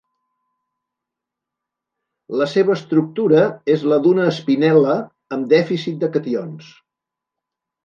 [2.39, 3.43] La seva estructura
[3.75, 4.97] és la d'una espinel·la
[5.39, 6.75] amb dèficit de cations.